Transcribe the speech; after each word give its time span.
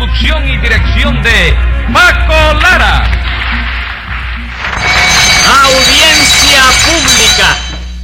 producción 0.00 0.48
y 0.48 0.56
dirección 0.56 1.22
de 1.22 1.54
Paco 1.92 2.58
Lara. 2.62 3.04
Audiencia 5.64 6.62
pública. 6.86 7.56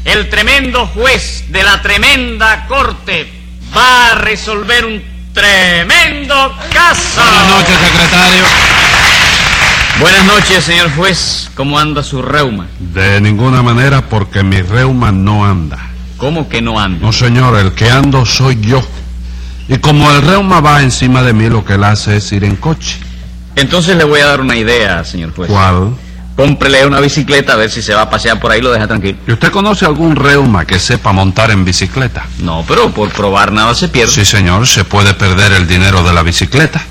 El 0.05 0.29
tremendo 0.29 0.87
juez 0.89 1.45
de 1.49 1.63
la 1.63 1.81
tremenda 1.81 2.67
corte 2.67 3.33
va 3.75 4.11
a 4.11 4.15
resolver 4.17 4.85
un 4.85 5.03
tremendo 5.33 6.55
caso. 6.71 7.23
Buenas 7.23 7.47
noches, 7.49 7.79
secretario. 7.79 8.45
Buenas 9.99 10.25
noches, 10.27 10.65
señor 10.65 10.95
juez. 10.97 11.51
¿Cómo 11.55 11.79
anda 11.79 12.03
su 12.03 12.21
reuma? 12.21 12.67
De 12.79 13.23
ninguna 13.23 13.63
manera 13.63 14.03
porque 14.03 14.43
mi 14.43 14.61
reuma 14.61 15.13
no 15.13 15.47
anda. 15.47 15.79
¿Cómo 16.19 16.47
que 16.47 16.61
no 16.61 16.79
anda? 16.79 17.07
No, 17.07 17.13
señor, 17.13 17.57
el 17.57 17.73
que 17.73 17.89
ando 17.89 18.27
soy 18.27 18.61
yo. 18.61 18.87
Y 19.69 19.79
como 19.79 20.11
el 20.13 20.23
reuma 20.23 20.61
va 20.61 20.83
encima 20.83 21.23
de 21.23 21.33
mí, 21.33 21.49
lo 21.49 21.65
que 21.65 21.75
él 21.75 21.85
hace 21.85 22.17
es 22.17 22.33
ir 22.33 22.45
en 22.45 22.57
coche. 22.57 22.99
Entonces 23.57 23.97
le 23.97 24.05
voy 24.05 24.21
a 24.21 24.27
dar 24.27 24.41
una 24.41 24.57
idea, 24.57 25.03
señor 25.05 25.35
juez. 25.35 25.51
¿Cuál? 25.51 25.97
Cómprele 26.37 26.87
una 26.87 27.01
bicicleta 27.01 27.55
a 27.55 27.57
ver 27.57 27.71
si 27.71 27.81
se 27.81 27.95
va 27.95 28.03
a 28.03 28.11
pasear 28.11 28.39
por 28.39 28.53
ahí 28.53 28.61
lo 28.61 28.71
deja 28.71 28.87
tranquilo. 28.87 29.19
¿Y 29.27 29.33
usted 29.33 29.51
conoce 29.51 29.87
algún 29.87 30.15
reuma 30.15 30.67
que 30.67 30.79
sepa 30.79 31.13
montar 31.13 31.51
en 31.51 31.65
bicicleta? 31.65 32.27
No, 32.41 32.63
pero 32.69 32.91
por 32.91 33.09
probar 33.11 33.53
nada 33.53 33.75
se 33.75 33.89
pierde. 33.89 34.13
Sí, 34.13 34.25
señor, 34.27 34.67
se 34.67 34.85
puede 34.85 35.15
perder 35.15 35.53
el 35.53 35.67
dinero 35.67 36.03
de 36.03 36.13
la 36.13 36.23
bicicleta. 36.23 36.83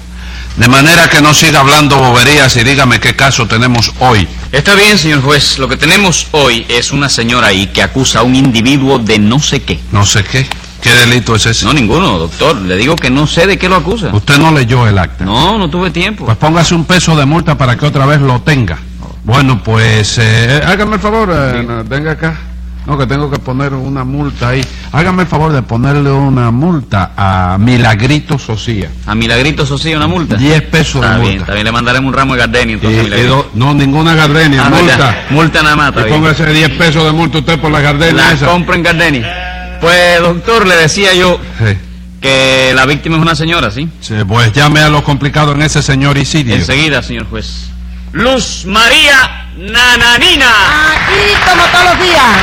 De 0.57 0.67
manera 0.67 1.09
que 1.09 1.21
no 1.21 1.33
siga 1.33 1.59
hablando 1.59 1.97
boberías 1.97 2.55
y 2.55 2.63
dígame 2.63 2.99
qué 2.99 3.15
caso 3.15 3.45
tenemos 3.45 3.91
hoy. 3.99 4.27
Está 4.51 4.73
bien, 4.73 4.97
señor 4.97 5.21
juez. 5.21 5.59
Lo 5.59 5.67
que 5.67 5.77
tenemos 5.77 6.27
hoy 6.31 6.65
es 6.67 6.91
una 6.91 7.09
señora 7.09 7.47
ahí 7.47 7.67
que 7.67 7.83
acusa 7.83 8.19
a 8.19 8.23
un 8.23 8.35
individuo 8.35 8.97
de 8.97 9.19
no 9.19 9.39
sé 9.39 9.61
qué. 9.61 9.79
No 9.91 10.05
sé 10.05 10.23
qué. 10.23 10.47
¿Qué 10.85 10.93
delito 10.93 11.35
es 11.35 11.43
ese? 11.47 11.65
No, 11.65 11.73
ninguno, 11.73 12.19
doctor. 12.19 12.55
Le 12.61 12.77
digo 12.77 12.95
que 12.95 13.09
no 13.09 13.25
sé 13.25 13.47
de 13.47 13.57
qué 13.57 13.67
lo 13.67 13.75
acusa. 13.77 14.09
Usted 14.13 14.37
no 14.37 14.51
leyó 14.51 14.87
el 14.87 14.99
acta. 14.99 15.25
No, 15.25 15.57
no 15.57 15.67
tuve 15.67 15.89
tiempo. 15.89 16.25
Pues 16.25 16.37
póngase 16.37 16.75
un 16.75 16.85
peso 16.85 17.15
de 17.15 17.25
multa 17.25 17.57
para 17.57 17.75
que 17.75 17.87
otra 17.87 18.05
vez 18.05 18.21
lo 18.21 18.39
tenga. 18.41 18.77
Bueno, 19.23 19.63
pues 19.63 20.19
eh, 20.19 20.61
hágame 20.63 20.97
el 20.97 20.99
favor, 21.01 21.31
eh, 21.35 21.83
venga 21.89 22.11
acá. 22.11 22.37
No, 22.85 22.95
que 22.99 23.07
tengo 23.07 23.31
que 23.31 23.39
poner 23.39 23.73
una 23.73 24.03
multa 24.03 24.49
ahí. 24.49 24.63
Hágame 24.91 25.23
el 25.23 25.27
favor 25.27 25.51
de 25.51 25.63
ponerle 25.63 26.11
una 26.11 26.51
multa 26.51 27.13
a 27.17 27.57
Milagrito 27.59 28.37
Socía. 28.37 28.91
A 29.07 29.15
Milagrito 29.15 29.65
Socía 29.65 29.97
una 29.97 30.05
multa. 30.05 30.35
10 30.35 30.61
pesos 30.69 31.01
Está 31.03 31.15
de 31.15 31.21
bien, 31.23 31.37
multa. 31.39 31.53
bien. 31.53 31.65
Le 31.65 31.71
mandaremos 31.71 32.09
un 32.09 32.13
ramo 32.13 32.33
de 32.35 32.39
gardenia 32.41 32.75
entonces. 32.75 32.99
y 33.01 33.03
Milagrito. 33.05 33.35
do- 33.37 33.49
no, 33.55 33.73
ninguna 33.73 34.13
gardenia, 34.13 34.67
Ah, 34.67 34.69
multa. 34.69 35.15
Multa 35.31 35.63
nada 35.63 35.75
más, 35.75 35.93
Y 35.97 36.09
póngase 36.11 36.45
10 36.53 36.69
pesos 36.77 37.03
de 37.05 37.11
multa 37.11 37.39
usted 37.39 37.59
por 37.59 37.71
la 37.71 37.79
gardenia 37.81 38.13
La 38.23 38.31
esa. 38.33 38.53
en 38.55 38.83
gardenia. 38.83 39.51
Pues, 39.85 40.19
doctor, 40.19 40.65
le 40.65 40.75
decía 40.77 41.13
yo 41.13 41.39
Sí. 41.59 41.77
que 42.19 42.71
la 42.73 42.87
víctima 42.87 43.17
es 43.17 43.21
una 43.21 43.35
señora, 43.35 43.69
¿sí? 43.69 43.87
Sí, 44.01 44.15
pues 44.27 44.51
llame 44.51 44.79
a 44.81 44.89
lo 44.89 45.03
complicado 45.03 45.51
en 45.51 45.61
ese 45.61 45.83
señor 45.83 46.17
Isidio. 46.17 46.55
Enseguida, 46.55 47.03
señor 47.03 47.29
juez. 47.29 47.67
Luz 48.11 48.63
María 48.65 49.45
Nananina. 49.57 50.47
Aquí 50.91 51.35
como 51.47 51.63
todos 51.65 51.85
los 51.85 51.99
días. 52.03 52.35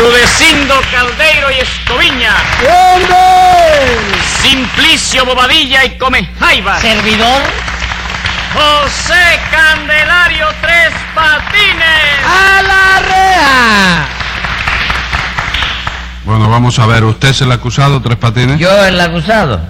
Rudecindo 0.00 0.74
Caldeiro 0.90 1.50
y 1.52 1.60
Escoviña. 1.60 2.34
¡Hombre! 2.68 3.96
Simplicio 4.42 5.24
Bobadilla 5.26 5.84
y 5.84 5.96
Come 5.96 6.28
Jaiba. 6.40 6.80
Servidor. 6.80 7.40
José 8.52 9.40
Candelario 9.52 10.48
Tres 10.60 10.90
Patines. 11.14 12.18
A 12.26 12.62
la 12.62 13.00
rea. 13.08 14.08
Bueno, 16.24 16.48
vamos 16.48 16.78
a 16.78 16.86
ver, 16.86 17.04
¿usted 17.04 17.28
es 17.28 17.40
el 17.42 17.52
acusado, 17.52 18.00
Tres 18.00 18.16
Patines? 18.16 18.58
Yo 18.58 18.84
el 18.86 18.98
acusado. 19.00 19.60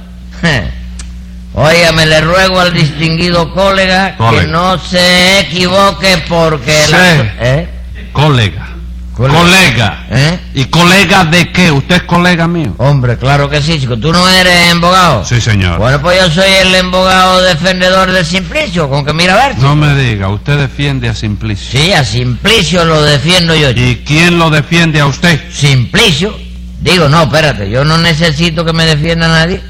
Óigame, 1.54 2.06
le 2.06 2.20
ruego 2.20 2.60
al 2.60 2.72
distinguido 2.72 3.52
colega, 3.52 4.16
Colega. 4.16 4.42
que 4.42 4.48
no 4.50 4.78
se 4.78 5.40
equivoque 5.40 6.18
porque 6.28 6.74
la... 6.90 7.14
¿Eh? 7.40 7.68
Colega. 8.12 8.68
Colega. 9.14 9.38
Colega. 9.40 10.06
¿Eh? 10.10 10.38
¿Y 10.54 10.64
colega 10.64 11.24
de 11.24 11.52
qué? 11.52 11.70
¿Usted 11.70 11.94
es 11.96 12.02
colega 12.02 12.48
mío? 12.48 12.74
Hombre, 12.78 13.16
claro 13.16 13.48
que 13.48 13.62
sí, 13.62 13.78
chico. 13.78 13.96
¿Tú 13.96 14.12
no 14.12 14.28
eres 14.28 14.72
embogado? 14.72 15.24
Sí, 15.24 15.40
señor. 15.40 15.78
Bueno, 15.78 16.00
pues 16.02 16.18
yo 16.20 16.28
soy 16.30 16.50
el 16.62 16.74
embogado 16.74 17.40
defendedor 17.42 18.10
de 18.10 18.24
Simplicio, 18.24 18.90
con 18.90 19.04
que 19.04 19.12
mira 19.12 19.34
a 19.34 19.46
ver. 19.46 19.54
chico. 19.54 19.68
No 19.68 19.76
me 19.76 19.94
diga, 19.94 20.28
usted 20.30 20.58
defiende 20.58 21.08
a 21.08 21.14
Simplicio. 21.14 21.80
Sí, 21.80 21.92
a 21.92 22.02
Simplicio 22.04 22.84
lo 22.84 23.00
defiendo 23.02 23.54
yo. 23.54 23.72
chico. 23.72 23.86
¿Y 23.86 23.96
quién 24.04 24.36
lo 24.38 24.50
defiende 24.50 24.98
a 25.00 25.06
usted? 25.06 25.40
Simplicio. 25.52 26.36
Digo, 26.84 27.08
no, 27.08 27.22
espérate, 27.22 27.70
yo 27.70 27.82
no 27.82 27.96
necesito 27.96 28.62
que 28.62 28.74
me 28.74 28.84
defienda 28.84 29.26
nadie, 29.26 29.62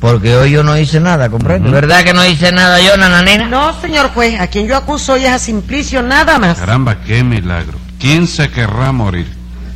porque 0.00 0.34
hoy 0.34 0.52
yo 0.52 0.62
no 0.62 0.76
hice 0.78 1.00
nada, 1.00 1.28
¿comprende? 1.28 1.70
¿Verdad 1.70 2.02
que 2.02 2.14
no 2.14 2.24
hice 2.26 2.50
nada 2.50 2.80
yo, 2.80 2.96
nananina? 2.96 3.46
No, 3.46 3.78
señor 3.78 4.08
juez, 4.14 4.40
a 4.40 4.46
quien 4.46 4.66
yo 4.66 4.76
acuso 4.78 5.12
hoy 5.12 5.26
es 5.26 5.30
a 5.32 5.38
Simplicio 5.38 6.02
nada 6.02 6.38
más. 6.38 6.56
Caramba, 6.58 7.02
qué 7.02 7.22
milagro. 7.22 7.78
¿Quién 8.00 8.26
se 8.26 8.48
querrá 8.50 8.90
morir? 8.90 9.26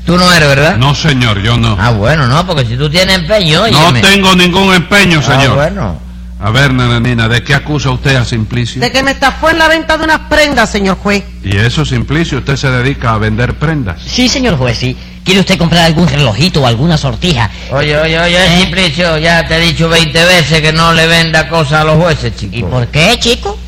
Tú 0.06 0.16
no 0.16 0.32
eres, 0.32 0.48
¿verdad? 0.48 0.78
No, 0.78 0.94
señor, 0.94 1.42
yo 1.42 1.58
no. 1.58 1.76
Ah, 1.78 1.90
bueno, 1.90 2.26
no, 2.28 2.46
porque 2.46 2.64
si 2.64 2.76
tú 2.78 2.88
tienes 2.88 3.14
empeño, 3.18 3.68
no 3.70 3.92
tengo 4.00 4.34
ningún 4.34 4.72
empeño, 4.72 5.20
Ah, 5.20 5.22
señor. 5.38 5.54
bueno. 5.54 6.00
A 6.40 6.50
ver, 6.50 6.72
nananina, 6.72 7.28
¿de 7.28 7.42
qué 7.42 7.54
acusa 7.54 7.90
usted 7.90 8.16
a 8.16 8.24
Simplicio? 8.24 8.80
De 8.80 8.90
que 8.90 9.02
me 9.02 9.10
estafó 9.10 9.50
en 9.50 9.58
la 9.58 9.68
venta 9.68 9.98
de 9.98 10.04
unas 10.04 10.20
prendas, 10.30 10.70
señor 10.70 10.96
juez. 10.96 11.24
Y 11.44 11.56
eso, 11.56 11.84
Simplicio, 11.84 12.38
usted 12.38 12.56
se 12.56 12.70
dedica 12.70 13.12
a 13.12 13.18
vender 13.18 13.58
prendas. 13.58 14.00
Sí, 14.02 14.28
señor 14.28 14.56
juez, 14.56 14.78
sí. 14.78 14.96
¿Quiere 15.26 15.40
usted 15.40 15.58
comprar 15.58 15.86
algún 15.86 16.06
relojito 16.06 16.62
o 16.62 16.66
alguna 16.68 16.96
sortija? 16.96 17.50
Oye, 17.72 17.98
oye, 17.98 18.16
oye, 18.16 18.38
Simplicio, 18.60 19.18
ya 19.18 19.44
te 19.44 19.56
he 19.56 19.60
dicho 19.60 19.88
20 19.88 20.24
veces 20.24 20.60
que 20.62 20.72
no 20.72 20.92
le 20.94 21.08
venda 21.08 21.48
cosas 21.48 21.80
a 21.80 21.84
los 21.84 21.96
jueces, 21.96 22.36
chico. 22.36 22.54
¿Y 22.56 22.62
por 22.62 22.86
qué, 22.86 23.16
chico? 23.18 23.58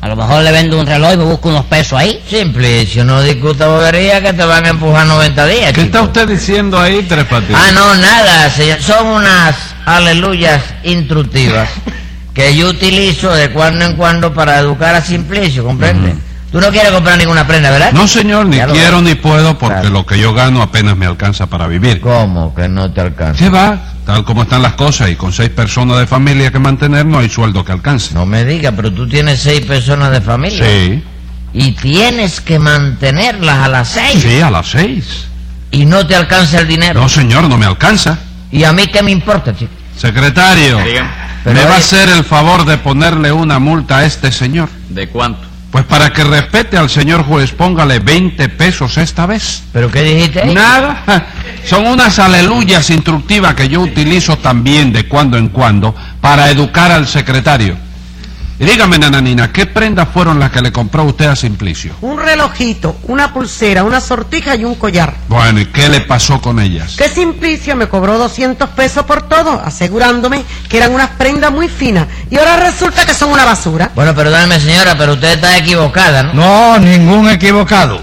A 0.00 0.08
lo 0.08 0.16
mejor 0.16 0.42
le 0.42 0.50
vendo 0.50 0.76
un 0.76 0.84
reloj 0.84 1.12
y 1.12 1.16
me 1.16 1.22
busco 1.24 1.50
unos 1.50 1.66
pesos 1.66 1.96
ahí. 2.00 2.20
Simplicio, 2.28 3.04
no 3.04 3.22
discuta 3.22 3.68
bobería 3.68 4.20
que 4.20 4.32
te 4.32 4.44
van 4.44 4.66
a 4.66 4.70
empujar 4.70 5.06
90 5.06 5.46
días, 5.46 5.66
¿Qué 5.72 5.82
chico. 5.82 5.86
está 5.86 6.02
usted 6.02 6.28
diciendo 6.28 6.80
ahí, 6.80 7.06
Tres 7.08 7.24
Patines? 7.26 7.60
Ah, 7.64 7.70
no, 7.72 7.94
nada, 7.94 8.50
señor. 8.50 8.82
Son 8.82 9.06
unas 9.06 9.54
aleluyas 9.86 10.60
instructivas 10.82 11.68
que 12.34 12.56
yo 12.56 12.70
utilizo 12.70 13.32
de 13.32 13.50
cuando 13.50 13.84
en 13.84 13.94
cuando 13.94 14.34
para 14.34 14.58
educar 14.58 14.96
a 14.96 15.00
Simplicio, 15.00 15.64
¿comprende? 15.64 16.16
Tú 16.54 16.60
no 16.60 16.70
quieres 16.70 16.92
comprar 16.92 17.18
ninguna 17.18 17.44
prenda, 17.48 17.68
¿verdad? 17.72 17.90
No, 17.90 18.06
señor, 18.06 18.46
ni 18.46 18.58
quiero 18.60 19.02
ni 19.02 19.16
puedo 19.16 19.58
porque 19.58 19.80
Claro. 19.80 19.90
lo 19.90 20.06
que 20.06 20.20
yo 20.20 20.32
gano 20.32 20.62
apenas 20.62 20.96
me 20.96 21.04
alcanza 21.04 21.46
para 21.48 21.66
vivir. 21.66 22.00
¿Cómo 22.00 22.54
que 22.54 22.68
no 22.68 22.92
te 22.92 23.00
alcanza? 23.00 23.42
¿Qué 23.42 23.50
va? 23.50 23.76
Tal 24.06 24.24
como 24.24 24.44
están 24.44 24.62
las 24.62 24.74
cosas 24.74 25.10
y 25.10 25.16
con 25.16 25.32
seis 25.32 25.50
personas 25.50 25.98
de 25.98 26.06
familia 26.06 26.52
que 26.52 26.60
mantener 26.60 27.06
no 27.06 27.18
hay 27.18 27.28
sueldo 27.28 27.64
que 27.64 27.72
alcance. 27.72 28.14
No 28.14 28.24
me 28.24 28.44
digas, 28.44 28.72
pero 28.76 28.92
tú 28.92 29.08
tienes 29.08 29.40
seis 29.40 29.62
personas 29.62 30.12
de 30.12 30.20
familia. 30.20 30.64
Sí, 30.64 31.02
Y 31.54 31.72
tienes 31.72 32.40
que 32.40 32.60
mantenerlas 32.60 33.58
a 33.58 33.68
las 33.68 33.88
seis. 33.88 34.22
sí, 34.22 34.40
a 34.40 34.48
las 34.48 34.70
seis. 34.70 35.26
Y 35.72 35.84
no 35.86 36.06
te 36.06 36.14
alcanza 36.14 36.60
el 36.60 36.68
dinero. 36.68 37.00
No, 37.00 37.08
señor, 37.08 37.48
no 37.48 37.58
me 37.58 37.66
alcanza. 37.66 38.16
¿Y 38.52 38.62
a 38.62 38.72
mí 38.72 38.86
qué 38.86 39.02
me 39.02 39.10
importa, 39.10 39.52
chico? 39.56 39.72
Secretario, 39.96 40.78
¿me 41.46 41.64
va 41.64 41.74
a 41.74 41.78
hacer 41.78 42.08
el 42.10 42.22
favor 42.22 42.64
de 42.64 42.78
ponerle 42.78 43.32
una 43.32 43.58
multa 43.58 43.98
a 43.98 44.04
este 44.04 44.30
señor? 44.30 44.68
¿De 44.88 45.08
cuánto? 45.08 45.43
Pues 45.74 45.86
para 45.86 46.12
que 46.12 46.22
respete 46.22 46.76
al 46.76 46.88
señor 46.88 47.24
juez, 47.24 47.50
póngale 47.50 47.98
20 47.98 48.48
pesos 48.50 48.96
esta 48.96 49.26
vez. 49.26 49.64
¿Pero 49.72 49.90
qué 49.90 50.04
dijiste? 50.04 50.46
Nada. 50.54 51.26
Son 51.64 51.88
unas 51.88 52.20
aleluyas 52.20 52.90
instructivas 52.90 53.54
que 53.56 53.68
yo 53.68 53.80
utilizo 53.80 54.38
también 54.38 54.92
de 54.92 55.08
cuando 55.08 55.36
en 55.36 55.48
cuando 55.48 55.92
para 56.20 56.48
educar 56.48 56.92
al 56.92 57.08
secretario. 57.08 57.76
Y 58.56 58.64
dígame, 58.66 59.00
nananina, 59.00 59.50
¿qué 59.50 59.66
prendas 59.66 60.08
fueron 60.14 60.38
las 60.38 60.52
que 60.52 60.62
le 60.62 60.70
compró 60.70 61.02
usted 61.02 61.26
a 61.26 61.34
Simplicio? 61.34 61.92
Un 62.02 62.20
relojito, 62.20 62.96
una 63.08 63.32
pulsera, 63.32 63.82
una 63.82 64.00
sortija 64.00 64.54
y 64.54 64.64
un 64.64 64.76
collar. 64.76 65.12
Bueno, 65.26 65.58
¿y 65.58 65.66
qué 65.66 65.88
le 65.88 66.02
pasó 66.02 66.40
con 66.40 66.60
ellas? 66.60 66.94
Que 66.96 67.08
Simplicio 67.08 67.74
me 67.74 67.88
cobró 67.88 68.16
200 68.16 68.68
pesos 68.70 69.02
por 69.06 69.22
todo, 69.22 69.60
asegurándome 69.60 70.44
que 70.68 70.76
eran 70.76 70.94
unas 70.94 71.10
prendas 71.10 71.50
muy 71.50 71.68
finas. 71.68 72.06
Y 72.30 72.36
ahora 72.36 72.58
resulta 72.58 73.04
que 73.04 73.12
son 73.12 73.32
una 73.32 73.44
basura. 73.44 73.90
Bueno, 73.96 74.14
perdóneme, 74.14 74.60
señora, 74.60 74.94
pero 74.96 75.14
usted 75.14 75.32
está 75.32 75.58
equivocada, 75.58 76.22
¿no? 76.22 76.34
No, 76.34 76.78
ningún 76.78 77.28
equivocado. 77.28 78.00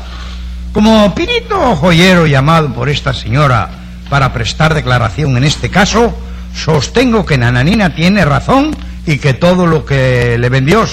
Como 0.73 1.15
pirito 1.15 1.77
joyero 1.77 2.27
llamado 2.27 2.73
por 2.73 2.89
esta 2.89 3.13
señora 3.13 3.69
para 4.09 4.33
prestar 4.33 4.73
declaración 4.73 5.37
en 5.37 5.45
este 5.45 5.69
caso, 5.69 6.13
sostengo 6.53 7.25
que 7.25 7.37
Nananina 7.37 7.95
tiene 7.95 8.25
razón 8.25 8.75
y 9.05 9.17
que 9.17 9.33
todo 9.33 9.65
lo 9.65 9.85
que 9.85 10.37
le 10.39 10.49
vendió 10.49 10.85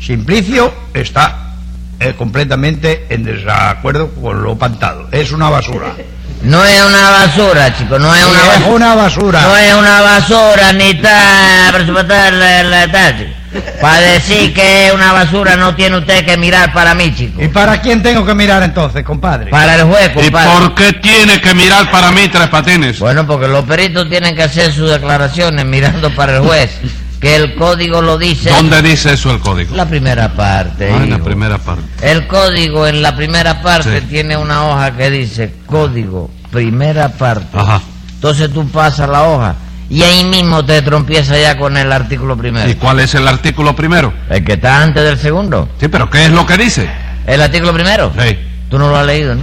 Simplicio 0.00 0.72
está 0.94 1.54
eh, 1.98 2.14
completamente 2.16 3.06
en 3.08 3.24
desacuerdo 3.24 4.10
con 4.10 4.42
lo 4.42 4.56
pantado. 4.56 5.08
Es 5.12 5.32
una 5.32 5.48
basura. 5.50 5.94
No 6.42 6.62
es 6.62 6.80
una 6.84 7.10
basura, 7.10 7.74
chico, 7.76 7.98
no 7.98 8.14
es 8.14 8.22
una 8.24 8.40
Es 8.40 8.46
basura. 8.60 8.74
una 8.76 8.94
basura. 8.94 9.40
No 9.40 9.56
es 9.56 9.74
una 9.74 10.00
basura, 10.02 10.72
ni 10.74 10.90
está 10.90 11.70
presupuestal 11.72 12.38
la, 12.38 12.62
la 12.62 12.92
tal. 12.92 13.34
Para 13.80 13.98
decir 14.00 14.52
que 14.52 14.88
es 14.88 14.94
una 14.94 15.12
basura 15.14 15.56
no 15.56 15.74
tiene 15.74 15.96
usted 15.96 16.26
que 16.26 16.36
mirar 16.36 16.74
para 16.74 16.94
mí, 16.94 17.12
chico. 17.16 17.42
¿Y 17.42 17.48
para 17.48 17.80
quién 17.80 18.02
tengo 18.02 18.24
que 18.24 18.34
mirar 18.34 18.62
entonces, 18.62 19.02
compadre? 19.02 19.50
Para 19.50 19.76
el 19.76 19.84
juez, 19.84 20.10
¿Y 20.14 20.24
compadre. 20.24 20.50
por 20.60 20.74
qué 20.74 20.92
tiene 20.92 21.40
que 21.40 21.54
mirar 21.54 21.90
para 21.90 22.12
mí, 22.12 22.28
Tres 22.30 22.48
Patines? 22.48 22.98
Bueno, 22.98 23.26
porque 23.26 23.48
los 23.48 23.64
peritos 23.64 24.06
tienen 24.10 24.36
que 24.36 24.42
hacer 24.42 24.70
sus 24.72 24.90
declaraciones 24.90 25.64
mirando 25.64 26.14
para 26.14 26.36
el 26.36 26.42
juez, 26.42 26.70
que 27.26 27.34
el 27.34 27.54
código 27.56 28.00
lo 28.02 28.18
dice. 28.18 28.50
¿Dónde 28.50 28.80
dice 28.82 29.14
eso 29.14 29.32
el 29.32 29.40
código? 29.40 29.74
La 29.74 29.84
primera 29.88 30.32
parte. 30.32 30.92
Ah, 30.92 31.02
en 31.02 31.10
la 31.10 31.18
primera 31.18 31.58
parte. 31.58 31.82
El 32.00 32.28
código 32.28 32.86
en 32.86 33.02
la 33.02 33.16
primera 33.16 33.62
parte 33.62 34.00
Sí. 34.00 34.06
tiene 34.08 34.36
una 34.36 34.64
hoja 34.64 34.92
que 34.96 35.10
dice 35.10 35.52
código, 35.66 36.30
primera 36.52 37.08
parte. 37.08 37.48
Ajá. 37.58 37.80
Entonces 38.14 38.52
tú 38.52 38.68
pasas 38.68 39.08
la 39.08 39.24
hoja 39.24 39.56
y 39.90 40.04
ahí 40.04 40.22
mismo 40.22 40.64
te 40.64 40.80
trompiezas 40.82 41.40
ya 41.40 41.58
con 41.58 41.76
el 41.76 41.90
artículo 41.90 42.36
primero. 42.36 42.70
¿Y 42.70 42.74
cuál 42.76 43.00
es 43.00 43.12
el 43.16 43.26
artículo 43.26 43.74
primero? 43.74 44.12
El 44.30 44.44
que 44.44 44.52
está 44.52 44.80
antes 44.80 45.02
del 45.02 45.18
segundo. 45.18 45.68
Sí, 45.80 45.88
pero 45.88 46.08
¿qué 46.08 46.26
es 46.26 46.30
lo 46.30 46.46
que 46.46 46.56
dice? 46.56 46.88
¿El 47.26 47.42
artículo 47.42 47.72
primero? 47.74 48.12
Sí. 48.20 48.38
Tú 48.70 48.78
no 48.78 48.88
lo 48.88 48.96
has 48.96 49.06
leído, 49.06 49.34
¿no? 49.34 49.42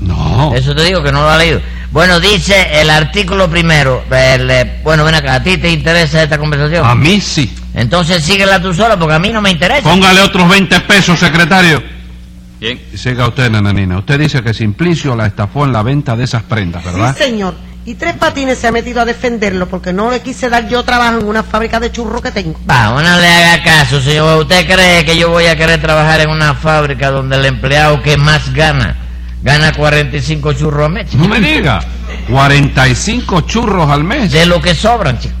No. 0.00 0.52
Eso 0.54 0.74
te 0.74 0.82
digo 0.84 1.02
que 1.02 1.12
no 1.12 1.22
lo 1.22 1.30
has 1.30 1.38
leído. 1.38 1.60
Bueno, 1.96 2.20
dice 2.20 2.54
el 2.78 2.90
artículo 2.90 3.48
primero. 3.48 4.04
el, 4.10 4.50
eh, 4.50 4.80
bueno, 4.84 5.02
ven 5.02 5.14
acá, 5.14 5.36
¿a 5.36 5.42
ti 5.42 5.56
te 5.56 5.70
interesa 5.70 6.22
esta 6.22 6.36
conversación? 6.36 6.84
A 6.84 6.94
mí 6.94 7.22
sí. 7.22 7.50
Entonces 7.72 8.22
síguela 8.22 8.60
tú 8.60 8.74
solo 8.74 8.98
porque 8.98 9.14
a 9.14 9.18
mí 9.18 9.30
no 9.30 9.40
me 9.40 9.50
interesa. 9.50 9.80
Póngale 9.80 10.20
otros 10.20 10.46
20 10.46 10.78
pesos, 10.80 11.18
secretario. 11.18 11.82
Bien. 12.60 12.78
Siga 12.94 13.26
usted, 13.26 13.50
nananina. 13.50 13.96
Usted 13.96 14.20
dice 14.20 14.42
que 14.42 14.52
Simplicio 14.52 15.16
la 15.16 15.24
estafó 15.24 15.64
en 15.64 15.72
la 15.72 15.82
venta 15.82 16.14
de 16.14 16.24
esas 16.24 16.42
prendas, 16.42 16.84
¿verdad? 16.84 17.16
Sí, 17.16 17.24
señor. 17.24 17.54
Y 17.86 17.94
Tres 17.94 18.16
Patines 18.16 18.58
se 18.58 18.66
ha 18.66 18.72
metido 18.72 19.00
a 19.00 19.06
defenderlo 19.06 19.66
porque 19.66 19.94
no 19.94 20.10
le 20.10 20.20
quise 20.20 20.50
dar 20.50 20.68
yo 20.68 20.82
trabajo 20.82 21.20
en 21.20 21.26
una 21.26 21.44
fábrica 21.44 21.80
de 21.80 21.90
churros 21.90 22.20
que 22.20 22.30
tengo. 22.30 22.60
Vamos, 22.66 23.04
no 23.04 23.18
le 23.18 23.26
haga 23.26 23.64
caso, 23.64 24.02
señor. 24.02 24.42
¿Usted 24.42 24.66
cree 24.66 25.02
que 25.06 25.16
yo 25.16 25.30
voy 25.30 25.46
a 25.46 25.56
querer 25.56 25.80
trabajar 25.80 26.20
en 26.20 26.28
una 26.28 26.52
fábrica 26.52 27.10
donde 27.10 27.36
el 27.36 27.46
empleado 27.46 28.02
que 28.02 28.18
más 28.18 28.52
gana, 28.52 29.05
gana 29.42 29.72
45 29.72 30.52
churros 30.54 30.86
al 30.86 30.92
mes? 30.92 31.10
chico? 31.10 31.22
No 31.22 31.28
me 31.28 31.40
diga. 31.40 31.80
45 32.30 33.40
churros 33.42 33.90
al 33.90 34.04
mes. 34.04 34.32
De 34.32 34.46
lo 34.46 34.60
que 34.60 34.74
sobran, 34.74 35.18
chico. 35.18 35.34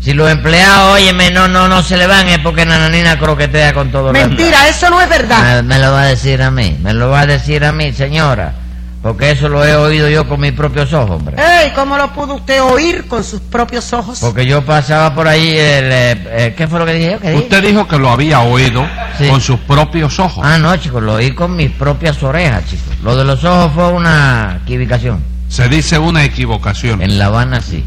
Si 0.00 0.12
los 0.14 0.28
empleados, 0.28 0.94
óyeme, 0.94 1.30
no, 1.30 1.46
no, 1.46 1.68
no 1.68 1.80
se 1.82 1.96
le 1.96 2.08
van 2.08 2.26
es 2.28 2.40
porque 2.40 2.66
Nananina 2.66 3.18
croquetea 3.20 3.72
con 3.72 3.92
todo 3.92 4.12
Mentira, 4.12 4.68
eso 4.68 4.90
no 4.90 5.00
es 5.00 5.08
verdad. 5.08 5.62
Me, 5.62 5.74
me 5.74 5.78
lo 5.78 5.92
va 5.92 6.02
a 6.02 6.06
decir 6.06 6.42
a 6.42 6.50
mí, 6.50 6.76
me 6.82 6.92
lo 6.92 7.08
va 7.08 7.20
a 7.20 7.26
decir 7.26 7.64
a 7.64 7.70
mí, 7.70 7.92
señora. 7.92 8.52
Porque 9.02 9.32
eso 9.32 9.48
lo 9.48 9.64
he 9.64 9.74
oído 9.74 10.08
yo 10.08 10.28
con 10.28 10.38
mis 10.38 10.52
propios 10.52 10.92
ojos, 10.92 11.10
hombre. 11.10 11.34
¡Ey! 11.36 11.72
¿Cómo 11.74 11.96
lo 11.96 12.12
pudo 12.12 12.34
usted 12.36 12.62
oír 12.62 13.08
con 13.08 13.24
sus 13.24 13.40
propios 13.40 13.92
ojos? 13.92 14.20
Porque 14.20 14.46
yo 14.46 14.64
pasaba 14.64 15.12
por 15.12 15.26
ahí, 15.26 15.48
el, 15.48 15.90
eh, 15.90 16.10
eh, 16.30 16.54
¿qué 16.56 16.68
fue 16.68 16.78
lo 16.78 16.86
que 16.86 16.92
dije 16.92 17.10
yo? 17.12 17.18
¿Qué 17.18 17.30
dije? 17.32 17.42
Usted 17.42 17.62
dijo 17.64 17.88
que 17.88 17.98
lo 17.98 18.10
había 18.10 18.40
oído 18.40 18.86
Sí. 19.18 19.26
con 19.28 19.40
sus 19.40 19.58
propios 19.60 20.20
ojos. 20.20 20.44
Ah, 20.46 20.56
no, 20.56 20.76
chicos, 20.76 21.02
lo 21.02 21.14
oí 21.14 21.32
con 21.32 21.56
mis 21.56 21.72
propias 21.72 22.22
orejas, 22.22 22.64
chicos. 22.70 22.94
Lo 23.02 23.16
de 23.16 23.24
los 23.24 23.42
ojos 23.42 23.72
fue 23.74 23.88
una 23.88 24.60
equivocación. 24.62 25.20
Se 25.48 25.68
dice 25.68 25.98
una 25.98 26.22
equivocación. 26.24 27.02
En 27.02 27.18
La 27.18 27.26
Habana 27.26 27.60
sí. 27.60 27.84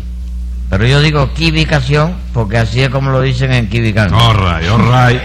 Pero 0.70 0.86
yo 0.86 1.00
digo 1.00 1.30
equivocación 1.34 2.16
porque 2.34 2.58
así 2.58 2.82
es 2.82 2.90
como 2.90 3.10
lo 3.12 3.22
dicen 3.22 3.54
en 3.54 3.70
Quibicán. 3.70 4.14
All 4.14 4.36
right, 4.36 4.70
all 4.70 4.82
right. 4.82 5.22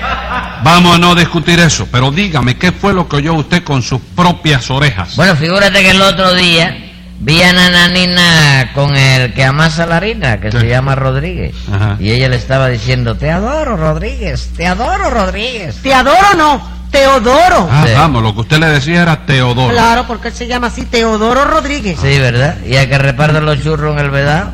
Vamos 0.62 0.96
a 0.96 0.98
no 0.98 1.14
discutir 1.14 1.58
eso, 1.60 1.88
pero 1.90 2.10
dígame, 2.10 2.56
¿qué 2.56 2.72
fue 2.72 2.92
lo 2.92 3.08
que 3.08 3.16
oyó 3.16 3.34
usted 3.34 3.62
con 3.64 3.82
sus 3.82 4.00
propias 4.14 4.70
orejas? 4.70 5.16
Bueno, 5.16 5.34
figúrate 5.36 5.80
que 5.82 5.90
el 5.90 6.02
otro 6.02 6.34
día 6.34 6.76
vi 7.20 7.42
a 7.42 7.52
Nananina 7.52 8.70
con 8.74 8.96
el 8.96 9.32
que 9.34 9.44
amasa 9.44 9.86
la 9.86 9.96
harina, 9.98 10.40
que 10.40 10.50
se 10.52 10.66
llama 10.68 10.94
Rodríguez. 10.94 11.54
Ajá. 11.72 11.96
Y 12.00 12.10
ella 12.12 12.28
le 12.28 12.36
estaba 12.36 12.68
diciendo, 12.68 13.16
te 13.16 13.30
adoro, 13.30 13.76
Rodríguez, 13.76 14.50
te 14.56 14.66
adoro, 14.66 15.10
Rodríguez. 15.10 15.76
Te 15.82 15.92
adoro 15.94 16.34
no, 16.36 16.62
Teodoro. 16.90 17.68
Ah, 17.70 17.84
Sí. 17.86 17.92
vamos, 17.94 18.22
lo 18.22 18.34
que 18.34 18.40
usted 18.40 18.58
le 18.58 18.66
decía 18.66 19.02
era 19.02 19.24
Teodoro. 19.26 19.72
Claro, 19.72 20.06
porque 20.06 20.28
él 20.28 20.34
se 20.34 20.46
llama 20.46 20.68
así, 20.68 20.84
Teodoro 20.86 21.44
Rodríguez. 21.44 21.98
Sí, 22.00 22.18
¿verdad? 22.18 22.56
Y 22.66 22.76
al 22.76 22.88
que 22.88 22.98
reparte 22.98 23.40
los 23.40 23.62
churros 23.62 23.92
en 23.94 23.98
el 24.04 24.10
vedado, 24.10 24.52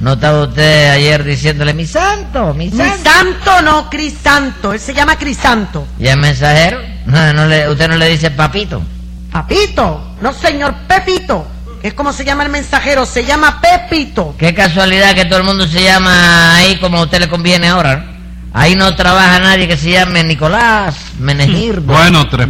¿no 0.00 0.12
estaba 0.14 0.42
usted 0.42 0.90
ayer 0.90 1.24
diciéndole, 1.24 1.74
mi 1.74 1.86
santo, 1.86 2.54
mi 2.54 2.70
santo? 2.70 3.10
santo 3.10 3.62
no, 3.62 3.90
Crisanto. 3.90 4.72
Él 4.72 4.80
se 4.80 4.94
llama 4.94 5.16
Crisanto. 5.16 5.86
¿Y 5.98 6.08
el 6.08 6.18
mensajero? 6.18 6.80
No, 7.06 7.32
no 7.32 7.46
le, 7.46 7.68
usted 7.68 7.88
no 7.88 7.96
le 7.96 8.08
dice 8.08 8.30
papito. 8.30 8.82
Papito, 9.30 10.16
no 10.20 10.32
señor 10.32 10.74
Pepito. 10.88 11.46
Que 11.80 11.88
es 11.88 11.94
como 11.94 12.12
se 12.12 12.24
llama 12.24 12.42
el 12.44 12.50
mensajero, 12.50 13.04
se 13.04 13.24
llama 13.24 13.60
Pepito. 13.60 14.34
Qué 14.38 14.54
casualidad 14.54 15.14
que 15.14 15.26
todo 15.26 15.38
el 15.38 15.44
mundo 15.44 15.66
se 15.66 15.82
llama 15.82 16.56
ahí 16.56 16.76
como 16.78 16.98
a 16.98 17.02
usted 17.02 17.20
le 17.20 17.28
conviene 17.28 17.68
ahora. 17.68 17.96
¿no? 17.96 18.15
Ahí 18.58 18.74
no 18.74 18.96
trabaja 18.96 19.38
nadie 19.38 19.68
que 19.68 19.76
se 19.76 19.90
llame 19.90 20.24
Nicolás, 20.24 20.96
Menegirdo. 21.18 21.82
Bueno, 21.92 22.26
Tres 22.26 22.48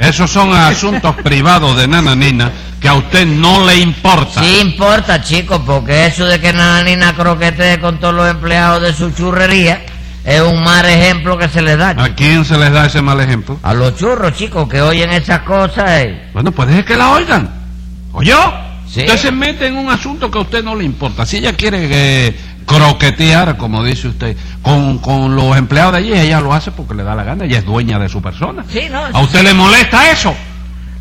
esos 0.00 0.28
son 0.28 0.52
asuntos 0.52 1.14
privados 1.22 1.76
de 1.76 1.86
Nananina 1.86 2.50
que 2.80 2.88
a 2.88 2.94
usted 2.94 3.24
no 3.24 3.64
le 3.64 3.76
importa. 3.78 4.42
Sí 4.42 4.58
importa, 4.60 5.22
chicos, 5.22 5.60
porque 5.64 6.06
eso 6.06 6.26
de 6.26 6.40
que 6.40 6.52
Nananina 6.52 7.14
croquetee 7.14 7.78
con 7.78 8.00
todos 8.00 8.14
los 8.14 8.28
empleados 8.28 8.82
de 8.82 8.92
su 8.94 9.12
churrería 9.12 9.86
es 10.24 10.40
un 10.40 10.60
mal 10.64 10.86
ejemplo 10.86 11.38
que 11.38 11.48
se 11.48 11.62
le 11.62 11.76
da. 11.76 11.90
¿A 11.90 12.14
quién 12.16 12.44
se 12.44 12.58
les 12.58 12.72
da 12.72 12.86
ese 12.86 13.00
mal 13.00 13.20
ejemplo? 13.20 13.60
A 13.62 13.74
los 13.74 13.96
churros, 13.96 14.36
chicos, 14.36 14.68
que 14.68 14.82
oyen 14.82 15.12
esas 15.12 15.42
cosas. 15.42 15.88
eh. 16.00 16.30
Bueno, 16.32 16.50
pues 16.50 16.68
deje 16.68 16.84
que 16.84 16.96
la 16.96 17.12
oigan. 17.12 17.48
¿Oyó? 18.10 18.38
Sí. 18.88 19.02
Usted 19.02 19.18
se 19.18 19.30
mete 19.32 19.66
en 19.68 19.76
un 19.76 19.88
asunto 19.88 20.30
que 20.30 20.38
a 20.38 20.42
usted 20.42 20.64
no 20.64 20.74
le 20.74 20.84
importa. 20.84 21.24
Si 21.24 21.36
ella 21.36 21.52
quiere 21.52 21.88
eh, 21.90 22.36
croquetear, 22.64 23.56
como 23.56 23.84
dice 23.84 24.08
usted, 24.08 24.36
con, 24.62 24.98
con 24.98 25.34
los 25.36 25.56
empleados 25.56 25.92
de 25.92 25.98
allí, 25.98 26.12
ella 26.12 26.40
lo 26.40 26.52
hace 26.54 26.70
porque 26.70 26.94
le 26.94 27.02
da 27.02 27.14
la 27.14 27.24
gana. 27.24 27.44
Ella 27.44 27.58
es 27.58 27.64
dueña 27.64 27.98
de 27.98 28.08
su 28.08 28.20
persona. 28.22 28.64
Sí, 28.68 28.82
no. 28.90 29.04
¿A 29.04 29.20
usted 29.20 29.42
le 29.42 29.54
molesta 29.54 30.10
eso? 30.10 30.34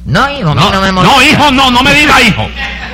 No, 0.05 0.29
hijo, 0.31 0.49
a 0.49 0.55
mí 0.55 0.61
no 0.71 0.81
me 0.81 0.87
no, 0.87 0.93
molesta. 0.93 1.23
hijo, 1.25 1.51
no, 1.51 1.71
no 1.71 1.81
me 1.81 1.93
diga 1.93 2.21
hijo. 2.21 2.47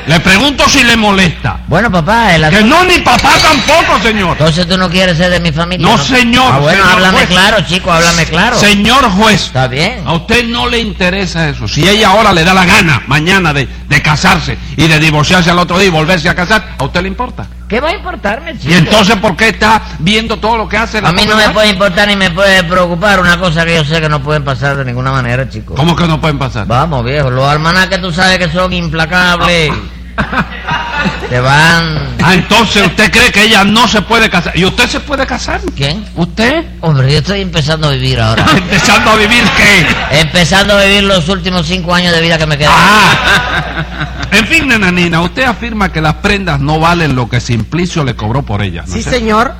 Le 0.08 0.20
pregunto 0.22 0.68
si 0.68 0.84
le 0.84 0.96
molesta. 0.98 1.60
Bueno, 1.68 1.92
papá, 1.92 2.36
el 2.36 2.50
Que 2.50 2.64
no, 2.64 2.84
ni 2.86 2.98
papá 3.00 3.34
tampoco, 3.42 4.00
señor. 4.02 4.32
Entonces 4.32 4.68
tú 4.68 4.78
no 4.78 4.90
quieres 4.90 5.18
ser 5.18 5.30
de 5.32 5.40
mi 5.40 5.52
familia. 5.52 5.86
No, 5.88 5.98
señor, 5.98 6.52
Ah, 6.52 6.60
bueno, 6.60 6.78
señor 6.82 6.94
háblame 6.96 7.18
juez. 7.18 7.30
claro, 7.30 7.58
chico, 7.68 7.92
háblame 7.92 8.26
claro. 8.26 8.58
Señor 8.60 9.10
juez, 9.12 9.46
Está 9.46 9.68
bien. 9.68 10.02
a 10.06 10.14
usted 10.14 10.46
no 10.46 10.68
le 10.68 10.80
interesa 10.80 11.48
eso. 11.50 11.68
Si 11.68 11.88
ella 11.88 12.10
ahora 12.10 12.34
le 12.34 12.44
da 12.44 12.54
la 12.54 12.66
gana 12.66 13.04
mañana 13.08 13.54
de, 13.54 13.68
de 13.88 14.02
casarse 14.02 14.58
y 14.78 14.88
de 14.88 15.00
divorciarse 15.00 15.52
al 15.52 15.60
otro 15.60 15.78
día 15.78 15.88
y 15.88 15.92
volverse 15.92 16.28
a 16.30 16.36
casar, 16.36 16.76
¿a 16.78 16.84
usted 16.84 17.02
le 17.02 17.08
importa? 17.08 17.46
¿Qué 17.68 17.80
va 17.80 17.90
a 17.90 17.94
importarme, 17.94 18.58
chico? 18.58 18.72
Y 18.74 18.78
entonces, 18.78 19.16
¿por 19.18 19.36
qué 19.38 19.50
está 19.50 19.80
viendo 20.00 20.38
todo 20.38 20.58
lo 20.58 20.68
que 20.68 20.76
hace 20.76 21.00
la 21.02 21.10
A 21.10 21.12
mí 21.12 21.24
no 21.28 21.36
me 21.36 21.50
puede 21.50 21.70
importar 21.70 22.08
ni 22.08 22.16
me 22.16 22.32
puede 22.32 22.64
preocupar 22.64 23.20
una 23.20 23.38
cosa 23.40 23.64
que 23.64 23.76
yo 23.76 23.86
sé 23.86 24.02
que 24.02 24.10
no 24.10 24.24
pueden 24.24 24.44
pasar 24.44 24.76
de 24.76 24.86
ninguna 24.86 25.12
manera, 25.12 25.48
chico. 25.48 25.76
¿Cómo 25.76 25.96
que 25.96 26.08
no 26.08 26.20
pueden 26.20 26.40
pasar? 26.40 26.66
Vamos, 26.66 27.06
viejo, 27.06 27.30
los 27.30 27.48
almanaques 27.48 28.02
tú 28.02 28.12
sabes 28.12 28.40
que 28.40 28.50
son 28.50 28.74
implacables. 28.74 29.72
Te 31.30 31.40
van... 31.40 32.18
Ah, 32.22 32.34
entonces 32.34 32.86
usted 32.86 33.12
cree 33.12 33.32
que 33.32 33.44
ella 33.44 33.64
no 33.64 33.88
se 33.88 34.02
puede 34.02 34.30
casar. 34.30 34.58
¿Y 34.58 34.66
usted 34.66 34.90
se 34.90 35.00
puede 35.00 35.26
casar? 35.26 35.62
¿Quién? 35.76 36.04
¿Usted? 36.16 36.66
Hombre, 36.82 37.12
yo 37.12 37.20
estoy 37.20 37.42
empezando 37.42 37.88
a 37.88 37.92
vivir 37.92 38.20
ahora. 38.20 38.46
Empezando 38.56 39.12
a 39.12 39.16
vivir 39.16 39.44
qué? 39.56 40.20
empezando 40.20 40.76
a 40.76 40.84
vivir 40.84 41.04
los 41.04 41.30
últimos 41.30 41.68
cinco 41.68 41.94
años 41.94 42.14
de 42.14 42.22
vida 42.22 42.38
que 42.38 42.46
me 42.46 42.58
quedan. 42.58 42.74
Ah. 42.76 44.28
En 44.32 44.46
fin, 44.48 44.68
nananina, 44.68 45.22
usted 45.22 45.44
afirma 45.44 45.92
que 45.92 46.02
las 46.02 46.16
prendas 46.16 46.60
no 46.60 46.80
valen 46.80 47.16
lo 47.16 47.30
que 47.30 47.40
Simplicio 47.40 48.04
le 48.04 48.16
cobró 48.16 48.44
por 48.44 48.62
ellas. 48.62 48.88
¿no 48.88 48.96
Sí, 48.96 49.04
señor. 49.04 49.54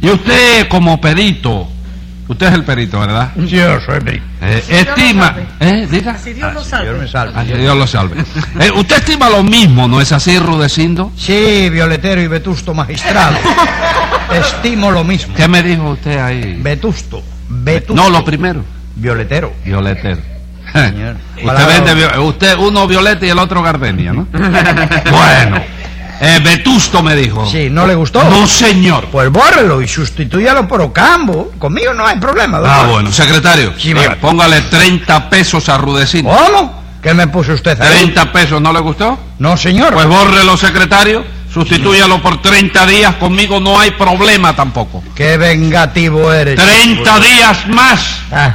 Y 0.00 0.10
usted 0.10 0.68
como 0.68 1.00
perito, 1.00 1.68
usted 2.28 2.46
es 2.46 2.54
el 2.54 2.64
perito, 2.64 3.00
¿verdad? 3.00 3.32
Yo 3.36 3.80
soy 3.80 4.00
perito. 4.00 4.24
Eh, 4.42 4.64
estima, 4.68 5.34
¿eh? 5.60 5.86
Diga. 5.90 6.16
Si 6.18 6.32
Dios 6.32 6.52
lo 6.52 6.60
Dios 6.60 6.98
me 6.98 7.08
salve. 7.08 7.08
salve. 7.08 7.32
Ah, 7.36 7.44
Dios 7.44 7.76
lo 7.76 7.86
salve. 7.86 8.24
Eh, 8.60 8.70
usted 8.74 8.96
estima 8.96 9.30
lo 9.30 9.42
mismo, 9.42 9.88
¿no 9.88 10.00
es 10.00 10.12
así, 10.12 10.38
Rudecindo? 10.38 11.12
Sí, 11.16 11.68
violetero 11.70 12.20
y 12.20 12.26
vetusto 12.26 12.74
magistrado. 12.74 13.36
Estimo 14.32 14.90
lo 14.90 15.04
mismo. 15.04 15.34
¿Qué 15.34 15.48
me 15.48 15.62
dijo 15.62 15.90
usted 15.90 16.18
ahí? 16.18 16.58
Vetusto. 16.60 17.22
Vetusto. 17.48 17.94
No, 17.94 18.10
lo 18.10 18.24
primero. 18.24 18.64
Violetero. 18.96 19.52
Violetero. 19.64 20.20
Señor. 20.72 21.16
Usted 21.44 21.66
vende, 21.68 22.18
usted 22.18 22.56
uno 22.58 22.86
violeta 22.86 23.24
y 23.26 23.28
el 23.28 23.38
otro 23.38 23.62
gardenia, 23.62 24.12
¿no? 24.12 24.26
bueno, 24.32 25.62
eh, 26.20 26.40
Vetusto 26.42 27.02
me 27.02 27.16
dijo. 27.16 27.46
Sí, 27.50 27.68
¿no 27.70 27.86
le 27.86 27.94
gustó? 27.94 28.22
No, 28.24 28.46
señor. 28.46 29.08
Pues 29.10 29.30
bórrelo 29.30 29.82
y 29.82 29.88
sustitúyalo 29.88 30.66
por 30.68 30.80
Ocambo. 30.80 31.52
Conmigo 31.58 31.92
no 31.94 32.06
hay 32.06 32.18
problema. 32.18 32.58
Ah, 32.58 32.60
doctor. 32.60 32.90
bueno, 32.90 33.12
secretario. 33.12 33.72
Sí, 33.78 33.92
eh, 33.92 34.16
póngale 34.20 34.60
30 34.62 35.28
pesos 35.30 35.68
a 35.68 35.78
Rudecindo. 35.78 36.30
¿Cómo? 36.30 36.82
¿Qué 37.02 37.12
me 37.12 37.26
puso 37.26 37.52
usted 37.52 37.80
ahí? 37.80 37.98
30 37.98 38.32
pesos, 38.32 38.60
¿no 38.60 38.72
le 38.72 38.80
gustó? 38.80 39.18
No, 39.38 39.56
señor. 39.56 39.92
Pues 39.92 40.06
bórrelo, 40.06 40.56
secretario. 40.56 41.24
Sustitúyalo 41.52 42.20
por 42.20 42.42
30 42.42 42.86
días. 42.86 43.14
Conmigo 43.16 43.60
no 43.60 43.78
hay 43.78 43.92
problema 43.92 44.56
tampoco. 44.56 45.04
Qué 45.14 45.36
vengativo 45.36 46.32
eres. 46.32 46.56
30 46.56 47.20
días 47.20 47.68
más. 47.68 48.00
Ah, 48.32 48.54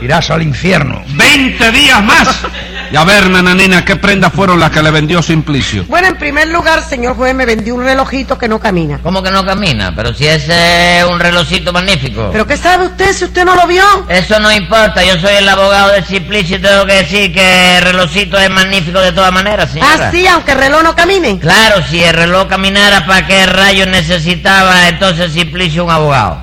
irás 0.00 0.30
al 0.30 0.42
infierno. 0.42 1.02
20 1.08 1.72
días 1.72 2.04
más. 2.04 2.28
Y 2.90 2.96
a 2.96 3.04
ver, 3.04 3.28
nananina, 3.28 3.84
¿qué 3.84 3.96
prendas 3.96 4.32
fueron 4.32 4.60
las 4.60 4.70
que 4.70 4.82
le 4.82 4.90
vendió 4.90 5.22
Simplicio? 5.22 5.84
Bueno, 5.88 6.08
en 6.08 6.16
primer 6.16 6.48
lugar, 6.48 6.82
señor 6.82 7.16
juez, 7.16 7.34
me 7.34 7.44
vendió 7.44 7.74
un 7.74 7.82
relojito 7.84 8.38
que 8.38 8.48
no 8.48 8.58
camina. 8.60 9.00
¿Cómo 9.02 9.22
que 9.22 9.30
no 9.30 9.44
camina? 9.44 9.92
Pero 9.94 10.14
si 10.14 10.26
ese 10.26 10.98
es 11.00 11.04
un 11.04 11.18
relojito 11.18 11.72
magnífico. 11.72 12.28
¿Pero 12.32 12.46
qué 12.46 12.56
sabe 12.56 12.86
usted 12.86 13.12
si 13.12 13.24
usted 13.24 13.44
no 13.44 13.54
lo 13.56 13.66
vio? 13.66 13.82
Eso 14.08 14.38
no 14.38 14.52
importa, 14.52 15.02
yo 15.04 15.18
soy 15.20 15.34
el 15.36 15.48
abogado 15.48 15.92
de 15.92 16.02
Simplicio 16.04 16.56
y 16.56 16.60
tengo 16.60 16.86
que 16.86 16.94
decir 16.94 17.32
que 17.32 17.78
el 17.78 17.82
relojito 17.82 18.38
es 18.38 18.50
magnífico 18.50 19.00
de 19.00 19.12
todas 19.12 19.32
maneras, 19.32 19.70
señora. 19.70 20.08
Ah, 20.08 20.10
sí, 20.12 20.26
aunque 20.26 20.52
el 20.52 20.58
reloj 20.58 20.82
no 20.82 20.94
camine. 20.94 21.38
Claro, 21.38 21.82
si 21.90 22.02
el 22.02 22.14
reloj 22.14 22.46
caminara, 22.48 23.04
¿para 23.06 23.26
qué 23.26 23.46
rayos 23.46 23.88
necesitaba 23.88 24.88
entonces 24.88 25.32
Simplicio 25.32 25.84
un 25.84 25.90
abogado? 25.90 26.38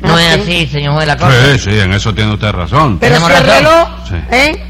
No 0.00 0.14
Ah, 0.14 0.22
es 0.22 0.34
sí. 0.34 0.40
así, 0.42 0.66
señor 0.66 0.94
juez, 0.94 1.06
la 1.06 1.16
cosa. 1.16 1.32
Sí, 1.54 1.58
sí, 1.58 1.78
en 1.80 1.92
eso 1.94 2.14
tiene 2.14 2.32
usted 2.34 2.50
razón. 2.52 2.98
Pero 2.98 3.18
si 3.18 3.32
el 3.32 3.42
reloj, 3.44 3.88
Sí. 4.08 4.14
¿eh? 4.30 4.62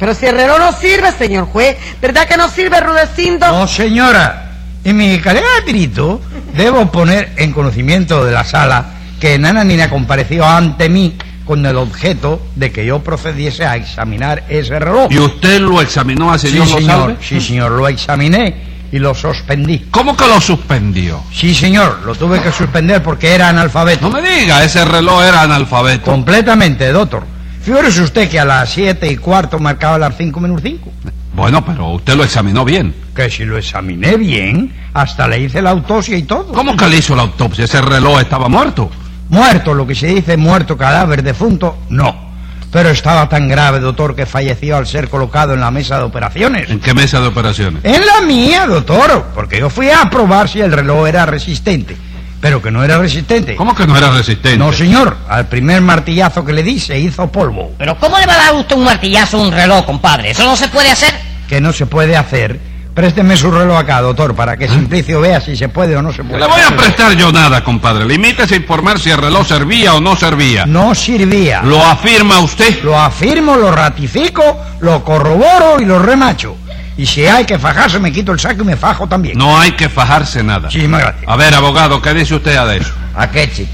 Pero 0.00 0.14
si 0.14 0.26
el 0.26 0.34
reloj 0.34 0.58
no 0.58 0.72
sirve, 0.72 1.12
señor 1.12 1.44
juez, 1.46 1.76
¿verdad 2.00 2.26
que 2.26 2.36
no 2.38 2.48
sirve, 2.48 2.80
Rudecindo? 2.80 3.46
No, 3.46 3.68
señora. 3.68 4.46
En 4.82 4.96
mi 4.96 5.18
calidad 5.18 5.44
de 5.58 5.62
perito, 5.62 6.22
debo 6.56 6.90
poner 6.90 7.34
en 7.36 7.52
conocimiento 7.52 8.24
de 8.24 8.32
la 8.32 8.44
sala 8.44 8.86
que 9.20 9.38
Nananina 9.38 9.90
compareció 9.90 10.46
ante 10.46 10.88
mí 10.88 11.16
con 11.44 11.66
el 11.66 11.76
objeto 11.76 12.40
de 12.56 12.72
que 12.72 12.86
yo 12.86 13.00
procediese 13.00 13.66
a 13.66 13.76
examinar 13.76 14.44
ese 14.48 14.78
reloj. 14.78 15.12
¿Y 15.12 15.18
usted 15.18 15.60
lo 15.60 15.82
examinó 15.82 16.32
así 16.32 16.48
Sí, 16.48 16.58
señor. 16.66 16.82
salve? 16.86 17.16
Sí, 17.20 17.40
señor. 17.42 17.72
Lo 17.72 17.86
examiné 17.88 18.54
y 18.90 18.98
lo 18.98 19.14
suspendí. 19.14 19.80
¿Cómo 19.90 20.16
que 20.16 20.26
lo 20.26 20.40
suspendió? 20.40 21.22
Sí, 21.30 21.54
señor. 21.54 22.00
Lo 22.06 22.14
tuve 22.14 22.40
que 22.40 22.50
suspender 22.50 23.02
porque 23.02 23.34
era 23.34 23.50
analfabeto. 23.50 24.08
No 24.08 24.18
me 24.18 24.22
diga, 24.22 24.64
ese 24.64 24.82
reloj 24.84 25.22
era 25.24 25.42
analfabeto. 25.42 26.10
Completamente, 26.10 26.90
doctor. 26.90 27.24
Fíjese 27.70 28.02
usted 28.02 28.28
que 28.28 28.40
a 28.40 28.44
las 28.44 28.68
siete 28.68 29.08
y 29.12 29.16
cuarto 29.16 29.60
marcaba 29.60 29.96
las 29.96 30.16
cinco 30.16 30.40
menos 30.40 30.60
cinco. 30.60 30.90
Bueno, 31.32 31.64
pero 31.64 31.90
usted 31.90 32.16
lo 32.16 32.24
examinó 32.24 32.64
bien. 32.64 32.92
Que 33.14 33.30
si 33.30 33.44
lo 33.44 33.56
examiné 33.56 34.16
bien, 34.16 34.74
hasta 34.92 35.28
le 35.28 35.38
hice 35.38 35.62
la 35.62 35.70
autopsia 35.70 36.16
y 36.16 36.24
todo. 36.24 36.52
¿Cómo 36.52 36.76
que 36.76 36.88
le 36.88 36.96
hizo 36.96 37.14
la 37.14 37.22
autopsia? 37.22 37.66
Ese 37.66 37.80
reloj 37.80 38.22
estaba 38.22 38.48
muerto. 38.48 38.90
Muerto, 39.28 39.72
lo 39.72 39.86
que 39.86 39.94
se 39.94 40.08
dice 40.08 40.36
muerto, 40.36 40.76
cadáver 40.76 41.22
defunto, 41.22 41.78
no. 41.90 42.30
Pero 42.72 42.88
estaba 42.88 43.28
tan 43.28 43.46
grave, 43.46 43.78
doctor, 43.78 44.16
que 44.16 44.26
falleció 44.26 44.76
al 44.76 44.88
ser 44.88 45.08
colocado 45.08 45.54
en 45.54 45.60
la 45.60 45.70
mesa 45.70 45.98
de 45.98 46.04
operaciones. 46.04 46.68
¿En 46.70 46.80
qué 46.80 46.92
mesa 46.92 47.20
de 47.20 47.28
operaciones? 47.28 47.84
En 47.84 48.04
la 48.04 48.20
mía, 48.22 48.66
doctor, 48.66 49.26
porque 49.32 49.60
yo 49.60 49.70
fui 49.70 49.90
a 49.90 50.10
probar 50.10 50.48
si 50.48 50.60
el 50.60 50.72
reloj 50.72 51.06
era 51.06 51.24
resistente. 51.24 51.96
Pero 52.40 52.62
que 52.62 52.70
no 52.70 52.82
era 52.82 52.98
resistente. 52.98 53.54
¿Cómo 53.54 53.74
que 53.74 53.86
no 53.86 53.96
era 53.96 54.10
resistente? 54.10 54.56
No, 54.56 54.72
señor. 54.72 55.16
Al 55.28 55.46
primer 55.46 55.80
martillazo 55.82 56.44
que 56.44 56.52
le 56.52 56.62
di 56.62 56.80
se 56.80 56.98
hizo 56.98 57.30
polvo. 57.30 57.72
Pero 57.78 57.98
¿cómo 57.98 58.18
le 58.18 58.26
va 58.26 58.34
a 58.34 58.38
dar 58.38 58.54
usted 58.54 58.76
un 58.76 58.84
martillazo 58.84 59.36
a 59.38 59.40
un 59.42 59.52
reloj, 59.52 59.84
compadre? 59.84 60.30
Eso 60.30 60.44
no 60.44 60.56
se 60.56 60.68
puede 60.68 60.90
hacer. 60.90 61.12
Que 61.48 61.60
no 61.60 61.72
se 61.72 61.84
puede 61.86 62.16
hacer. 62.16 62.58
Présteme 62.94 63.36
su 63.36 63.50
reloj 63.50 63.78
acá, 63.78 64.00
doctor, 64.00 64.34
para 64.34 64.56
que 64.56 64.68
Simplicio 64.68 65.20
vea 65.20 65.40
si 65.40 65.56
se 65.56 65.68
puede 65.68 65.96
o 65.96 66.02
no 66.02 66.12
se 66.12 66.22
No 66.24 66.30
puede. 66.30 66.40
le 66.40 66.46
voy 66.48 66.60
a 66.60 66.76
prestar 66.76 67.12
yo 67.16 67.30
nada, 67.30 67.62
compadre. 67.62 68.04
Limítese 68.04 68.54
a 68.54 68.58
informar 68.58 68.98
si 68.98 69.10
el 69.10 69.18
reloj 69.18 69.46
servía 69.46 69.94
o 69.94 70.00
no 70.00 70.16
servía. 70.16 70.66
No 70.66 70.94
servía. 70.94 71.62
¿Lo 71.62 71.84
afirma 71.84 72.40
usted? 72.40 72.82
Lo 72.82 72.98
afirmo, 72.98 73.54
lo 73.56 73.70
ratifico, 73.70 74.58
lo 74.80 75.04
corroboro 75.04 75.80
y 75.80 75.84
lo 75.84 75.98
remacho. 76.00 76.56
Y 77.00 77.06
si 77.06 77.24
hay 77.26 77.46
que 77.46 77.58
fajarse, 77.58 77.98
me 77.98 78.12
quito 78.12 78.30
el 78.30 78.38
saco 78.38 78.60
y 78.60 78.66
me 78.66 78.76
fajo 78.76 79.06
también. 79.08 79.38
No 79.38 79.58
hay 79.58 79.72
que 79.72 79.88
fajarse 79.88 80.42
nada. 80.42 80.64
Muchísimas 80.64 81.00
gracias. 81.00 81.24
A 81.26 81.34
ver, 81.34 81.54
abogado, 81.54 82.02
¿qué 82.02 82.12
dice 82.12 82.34
usted 82.34 82.54
a 82.54 82.74
eso? 82.74 82.92
¿A 83.16 83.30
qué, 83.30 83.50
chico? 83.50 83.70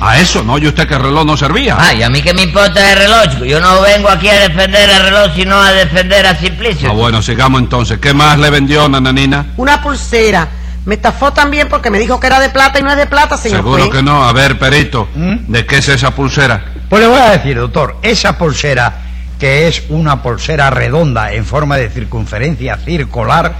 ¿A 0.00 0.18
eso? 0.18 0.42
¿No 0.42 0.54
oye 0.54 0.66
usted 0.66 0.88
que 0.88 0.94
el 0.94 1.00
reloj 1.00 1.24
no 1.24 1.36
servía? 1.36 1.76
Ah, 1.78 1.94
y 1.94 2.02
a 2.02 2.10
mí 2.10 2.20
qué 2.22 2.34
me 2.34 2.42
importa 2.42 2.90
el 2.92 2.98
reloj, 2.98 3.28
chico. 3.30 3.44
Yo 3.44 3.60
no 3.60 3.82
vengo 3.82 4.08
aquí 4.08 4.28
a 4.28 4.48
defender 4.48 4.90
el 4.90 5.00
reloj, 5.00 5.30
sino 5.36 5.54
a 5.62 5.70
defender 5.70 6.26
a 6.26 6.34
Simplicio. 6.34 6.90
Ah, 6.90 6.92
bueno, 6.92 7.22
sigamos 7.22 7.60
entonces. 7.60 8.00
¿Qué 8.00 8.12
más 8.12 8.36
le 8.36 8.50
vendió 8.50 8.88
Nananina? 8.88 9.46
Una 9.58 9.80
pulsera. 9.80 10.48
Me 10.86 10.96
estafó 10.96 11.32
también 11.32 11.68
porque 11.68 11.88
me 11.90 12.00
dijo 12.00 12.18
que 12.18 12.26
era 12.26 12.40
de 12.40 12.48
plata 12.50 12.80
y 12.80 12.82
no 12.82 12.90
es 12.90 12.96
de 12.96 13.06
plata, 13.06 13.36
señor 13.36 13.58
Seguro 13.58 13.84
juez. 13.84 13.94
que 13.94 14.02
no. 14.02 14.24
A 14.24 14.32
ver, 14.32 14.58
perito, 14.58 15.08
¿Mm? 15.14 15.52
¿de 15.52 15.64
qué 15.66 15.76
es 15.78 15.88
esa 15.88 16.10
pulsera? 16.10 16.64
Pues 16.88 17.00
le 17.00 17.06
voy 17.06 17.20
a 17.20 17.30
decir, 17.30 17.56
doctor, 17.56 17.96
esa 18.02 18.36
pulsera, 18.36 18.92
que 19.38 19.68
es 19.68 19.84
una 19.88 20.22
pulsera 20.22 20.70
redonda 20.70 21.32
en 21.32 21.44
forma 21.44 21.76
de 21.76 21.90
circunferencia 21.90 22.76
circular, 22.78 23.54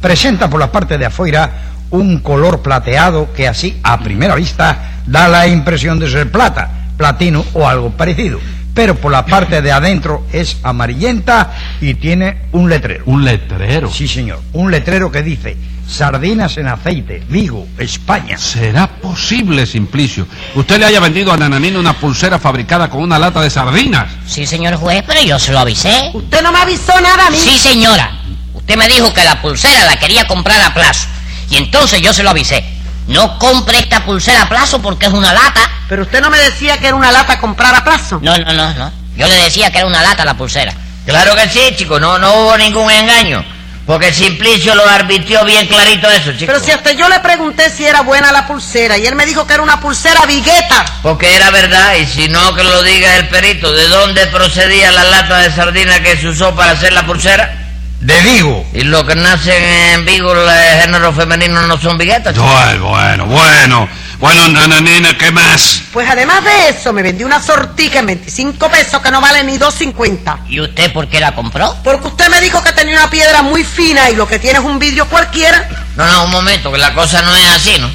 presenta 0.00 0.50
por 0.50 0.60
la 0.60 0.72
parte 0.72 0.98
de 0.98 1.06
afuera 1.06 1.50
un 1.90 2.18
color 2.18 2.60
plateado 2.60 3.32
que 3.32 3.46
así, 3.46 3.78
a 3.82 4.00
primera 4.00 4.34
vista, 4.34 5.00
da 5.06 5.28
la 5.28 5.46
impresión 5.46 5.98
de 5.98 6.10
ser 6.10 6.30
plata, 6.30 6.68
platino 6.96 7.44
o 7.52 7.68
algo 7.68 7.90
parecido. 7.90 8.40
Pero 8.74 8.96
por 8.96 9.12
la 9.12 9.24
parte 9.24 9.62
de 9.62 9.70
adentro 9.72 10.26
es 10.32 10.58
amarillenta 10.62 11.52
y 11.80 11.94
tiene 11.94 12.42
un 12.52 12.68
letrero. 12.68 13.04
Un 13.06 13.24
letrero. 13.24 13.90
Sí, 13.90 14.08
señor, 14.08 14.42
un 14.52 14.70
letrero 14.70 15.12
que 15.12 15.22
dice 15.22 15.56
Sardinas 15.88 16.56
en 16.56 16.66
aceite, 16.66 17.22
Vigo, 17.28 17.68
España. 17.78 18.38
¿Será 18.38 18.86
posible, 18.88 19.66
Simplicio? 19.66 20.26
¿Usted 20.54 20.78
le 20.78 20.86
haya 20.86 20.98
vendido 20.98 21.32
a 21.32 21.36
Nananina 21.36 21.78
una 21.78 21.92
pulsera 21.92 22.38
fabricada 22.38 22.88
con 22.88 23.02
una 23.02 23.18
lata 23.18 23.40
de 23.40 23.50
sardinas? 23.50 24.10
Sí, 24.26 24.46
señor 24.46 24.76
juez, 24.76 25.04
pero 25.06 25.22
yo 25.22 25.38
se 25.38 25.52
lo 25.52 25.60
avisé. 25.60 26.10
Usted 26.12 26.42
no 26.42 26.52
me 26.52 26.58
avisó 26.58 26.98
nada 27.00 27.26
a 27.26 27.30
mí. 27.30 27.36
Sí, 27.36 27.58
señora. 27.58 28.18
Usted 28.54 28.76
me 28.76 28.88
dijo 28.88 29.12
que 29.12 29.22
la 29.24 29.40
pulsera 29.40 29.84
la 29.84 29.96
quería 29.96 30.26
comprar 30.26 30.60
a 30.62 30.72
plazo. 30.72 31.06
Y 31.50 31.56
entonces 31.56 32.00
yo 32.00 32.12
se 32.12 32.22
lo 32.22 32.30
avisé. 32.30 32.64
No 33.06 33.38
compre 33.38 33.78
esta 33.78 34.04
pulsera 34.04 34.42
a 34.42 34.48
plazo 34.48 34.80
porque 34.80 35.06
es 35.06 35.12
una 35.12 35.32
lata. 35.32 35.70
Pero 35.88 36.02
usted 36.02 36.20
no 36.20 36.30
me 36.30 36.38
decía 36.38 36.78
que 36.78 36.86
era 36.86 36.96
una 36.96 37.12
lata 37.12 37.38
comprar 37.38 37.74
a 37.74 37.84
plazo. 37.84 38.18
No, 38.22 38.36
no, 38.38 38.52
no, 38.52 38.74
no. 38.74 38.92
Yo 39.16 39.28
le 39.28 39.36
decía 39.36 39.70
que 39.70 39.78
era 39.78 39.86
una 39.86 40.02
lata 40.02 40.24
la 40.24 40.34
pulsera. 40.34 40.72
Claro 41.06 41.36
que 41.36 41.48
sí, 41.48 41.74
chico, 41.76 42.00
no, 42.00 42.18
no 42.18 42.32
hubo 42.32 42.56
ningún 42.56 42.90
engaño. 42.90 43.44
Porque 43.86 44.14
Simplicio 44.14 44.74
lo 44.74 44.88
arbitrió 44.88 45.44
bien 45.44 45.66
clarito 45.66 46.08
eso, 46.08 46.32
chico. 46.32 46.46
Pero 46.46 46.60
si 46.60 46.70
hasta 46.70 46.92
yo 46.92 47.06
le 47.10 47.20
pregunté 47.20 47.68
si 47.68 47.84
era 47.84 48.00
buena 48.00 48.32
la 48.32 48.46
pulsera 48.46 48.96
y 48.96 49.06
él 49.06 49.14
me 49.14 49.26
dijo 49.26 49.46
que 49.46 49.52
era 49.52 49.62
una 49.62 49.78
pulsera 49.78 50.24
vigueta. 50.24 50.86
Porque 51.02 51.34
era 51.36 51.50
verdad, 51.50 51.94
y 51.96 52.06
si 52.06 52.28
no 52.28 52.54
que 52.54 52.64
lo 52.64 52.82
diga 52.82 53.16
el 53.16 53.28
perito, 53.28 53.70
¿de 53.72 53.86
dónde 53.88 54.26
procedía 54.28 54.90
la 54.90 55.04
lata 55.04 55.38
de 55.38 55.52
sardina 55.52 56.02
que 56.02 56.16
se 56.16 56.28
usó 56.28 56.54
para 56.54 56.72
hacer 56.72 56.94
la 56.94 57.04
pulsera? 57.04 57.63
De 58.04 58.20
Vigo. 58.20 58.66
Y 58.74 58.82
los 58.82 59.02
que 59.04 59.14
nacen 59.14 59.62
en 59.94 60.04
Vigo, 60.04 60.34
el 60.34 60.82
género 60.82 61.10
femenino, 61.14 61.66
no 61.66 61.80
son 61.80 61.96
viguetas. 61.96 62.36
Bueno, 62.36 62.88
bueno, 62.88 63.24
bueno. 63.24 63.88
Bueno, 64.20 64.46
Nananina, 64.48 65.16
¿qué 65.16 65.30
más? 65.30 65.80
Pues 65.90 66.06
además 66.10 66.44
de 66.44 66.68
eso, 66.68 66.92
me 66.92 67.02
vendió 67.02 67.26
una 67.26 67.42
sortija 67.42 68.00
en 68.00 68.06
25 68.06 68.70
pesos 68.70 69.00
que 69.00 69.10
no 69.10 69.22
vale 69.22 69.42
ni 69.42 69.56
2.50. 69.56 70.40
¿Y 70.48 70.60
usted 70.60 70.92
por 70.92 71.08
qué 71.08 71.18
la 71.18 71.34
compró? 71.34 71.74
Porque 71.82 72.08
usted 72.08 72.28
me 72.28 72.42
dijo 72.42 72.62
que 72.62 72.72
tenía 72.72 72.94
una 72.94 73.08
piedra 73.08 73.40
muy 73.40 73.64
fina 73.64 74.10
y 74.10 74.16
lo 74.16 74.28
que 74.28 74.38
tiene 74.38 74.58
es 74.58 74.64
un 74.66 74.78
vidrio 74.78 75.08
cualquiera. 75.08 75.66
No, 75.96 76.06
no, 76.06 76.24
un 76.24 76.30
momento, 76.30 76.70
que 76.70 76.78
la 76.78 76.92
cosa 76.92 77.22
no 77.22 77.34
es 77.34 77.48
así, 77.48 77.78
¿no? 77.78 77.90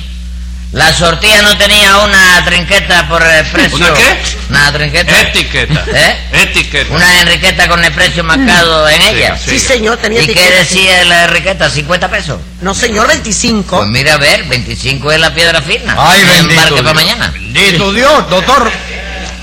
La 0.71 0.93
sortilla 0.93 1.41
no 1.41 1.57
tenía 1.57 1.97
una 1.97 2.45
trinqueta 2.45 3.07
por 3.07 3.23
el 3.23 3.43
precio. 3.47 3.77
¿Una 3.77 3.93
qué? 3.95 4.17
Una 4.49 4.71
trinqueta. 4.71 5.21
Etiqueta. 5.21 5.83
¿Eh? 5.91 6.15
Etiqueta. 6.31 6.93
Una 6.93 7.21
enriqueta 7.21 7.67
con 7.67 7.83
el 7.83 7.91
precio 7.91 8.23
marcado 8.23 8.87
en 8.87 9.01
ella. 9.01 9.35
sí. 9.35 9.51
Sí, 9.51 9.59
señor, 9.59 9.97
tenía 9.97 10.21
¿Y 10.21 10.27
qué 10.27 10.33
etiqueta. 10.33 10.55
decía 10.59 11.05
la 11.05 11.23
enriqueta? 11.23 11.71
¿50 11.71 12.09
pesos? 12.09 12.39
No, 12.61 12.75
señor, 12.75 13.07
25. 13.07 13.77
Pues 13.77 13.89
mira, 13.89 14.13
a 14.13 14.17
ver, 14.17 14.43
25 14.45 15.11
es 15.11 15.19
la 15.19 15.33
piedra 15.33 15.59
fina. 15.63 15.95
Ay, 15.97 16.23
bendito 16.25 16.65
Dios. 16.67 16.81
para 16.81 16.93
mañana. 16.93 17.33
Bendito 17.33 17.91
Dios, 17.91 18.29
doctor. 18.29 18.71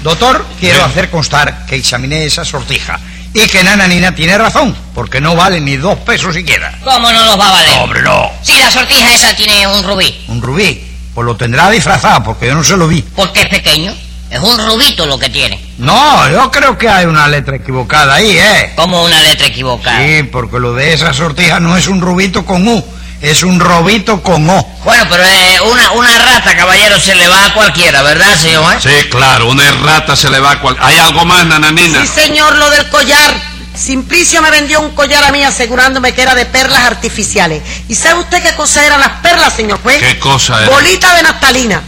Doctor, 0.04 0.47
quiero 0.61 0.85
hacer 0.85 1.11
constar 1.11 1.66
que 1.66 1.75
examiné 1.75 2.25
esa 2.25 2.45
sortija 2.45 3.00
y 3.35 3.49
que 3.49 3.64
Nananina 3.64 4.14
tiene 4.14 4.38
razón, 4.38 4.76
porque 4.95 5.21
no 5.21 5.35
vale 5.35 5.61
ni 5.61 5.76
dos 5.76 5.99
pesos 5.99 6.35
siquiera. 6.37 6.73
¿Cómo 6.85 7.11
no 7.11 7.25
los 7.25 7.38
va 7.38 7.49
a 7.49 7.52
valer? 7.52 7.78
Hombre, 7.80 8.02
no. 8.02 8.30
Si 8.42 8.56
la 8.56 8.71
sortija 8.71 9.12
esa 9.12 9.35
tiene 9.35 9.66
un 9.66 9.83
rubí. 9.83 10.25
Un 10.28 10.40
rubí, 10.40 10.86
pues 11.16 11.25
lo 11.25 11.35
tendrá 11.35 11.70
disfrazado, 11.70 12.23
porque 12.25 12.46
yo 12.46 12.54
no 12.54 12.62
se 12.62 12.76
lo 12.76 12.87
vi. 12.87 13.00
Porque 13.00 13.40
es 13.40 13.49
pequeño. 13.49 13.94
Es 14.28 14.38
un 14.38 14.58
rubito 14.66 15.06
lo 15.06 15.18
que 15.18 15.30
tiene. 15.30 15.58
No, 15.78 16.28
yo 16.30 16.50
creo 16.50 16.76
que 16.76 16.90
hay 16.90 17.06
una 17.06 17.26
letra 17.26 17.56
equivocada 17.56 18.16
ahí, 18.16 18.37
¿eh? 18.37 18.73
Como 18.76 19.02
una 19.02 19.23
letra 19.23 19.46
equivocada. 19.46 19.99
Sí, 19.99 20.25
porque 20.25 20.58
lo 20.61 20.75
de 20.75 20.92
esa 20.92 21.14
sortija 21.14 21.58
no 21.58 21.75
es 21.75 21.87
un 21.88 22.02
rubito 22.02 22.44
con 22.44 22.68
U, 22.68 22.85
es 23.23 23.42
un 23.44 23.58
robito 23.61 24.23
con 24.23 24.46
O. 24.50 24.62
Bueno, 24.85 25.04
pero 25.08 25.23
eh, 25.25 25.61
una, 25.73 25.92
una 25.92 26.18
rata, 26.18 26.54
caballero, 26.54 27.00
se 27.00 27.14
le 27.14 27.26
va 27.28 27.46
a 27.46 27.54
cualquiera, 27.54 28.02
¿verdad, 28.02 28.37
señor? 28.37 28.75
eh? 28.75 28.76
Sí, 28.78 29.08
claro, 29.08 29.49
una 29.49 29.66
errata 29.66 30.14
se 30.14 30.28
le 30.28 30.38
va 30.38 30.50
a 30.50 30.61
cual... 30.61 30.76
¿Hay 30.80 30.99
algo 30.99 31.25
más, 31.25 31.46
Nananina? 31.46 32.02
Sí, 32.04 32.08
señor, 32.20 32.58
lo 32.58 32.68
del 32.68 32.87
collar. 32.90 33.56
Simplicio 33.76 34.40
me 34.42 34.50
vendió 34.50 34.80
un 34.80 34.90
collar 34.95 35.23
a 35.25 35.30
mí 35.33 35.42
asegurándome 35.45 36.14
que 36.14 36.23
era 36.23 36.35
de 36.35 36.47
perlas 36.47 36.85
artificiales. 36.85 37.62
¿Y 37.88 37.95
sabe 37.95 38.21
usted 38.21 38.42
qué 38.42 38.54
cosa 38.54 38.85
eran 38.85 39.00
las 39.00 39.21
perlas, 39.21 39.52
señor 39.54 39.80
juez? 39.83 39.99
¿Qué 39.99 40.18
cosa 40.18 40.62
era? 40.62 40.71
Bolita 40.71 41.14
de 41.14 41.23
naftalina. 41.23 41.83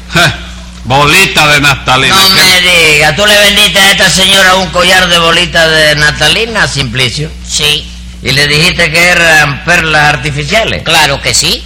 Bolita 0.85 1.47
de 1.49 1.61
naftalina. 1.61 2.15
No 2.15 2.23
¿Qué- 2.29 2.35
me 2.35 2.61
diga, 2.61 3.15
¿tú 3.17 3.27
le 3.27 3.39
vendiste 3.39 3.79
a 3.79 3.91
esta 3.91 4.09
señora 4.11 4.55
un 4.57 4.71
collar 4.71 5.09
de 5.09 5.19
bolita 5.19 5.69
de 5.69 5.95
Natalina, 5.97 6.67
Simplicio? 6.69 7.31
Sí, 7.47 7.91
Y 8.23 8.33
le 8.33 8.49
dijiste 8.49 8.91
que 8.91 9.09
eran 9.11 9.65
perlas 9.65 10.09
artificiales. 10.09 10.83
claro 10.83 11.21
que 11.23 11.33
sí. 11.35 11.63